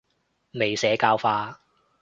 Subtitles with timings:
[0.53, 1.61] 未社教化